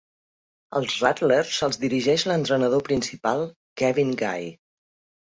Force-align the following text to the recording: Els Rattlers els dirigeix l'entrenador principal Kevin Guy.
Els 0.79 0.95
Rattlers 1.03 1.59
els 1.69 1.79
dirigeix 1.85 2.25
l'entrenador 2.33 2.85
principal 2.91 3.49
Kevin 3.83 4.15
Guy. 4.27 4.53